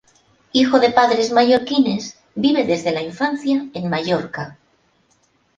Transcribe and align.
Hijo 0.51 0.79
de 0.79 0.89
padres 0.89 1.31
mallorquines, 1.31 2.17
vive 2.33 2.63
desde 2.63 2.91
la 2.91 3.03
infancia 3.03 3.67
en 3.71 3.87
Mallorca. 3.87 4.57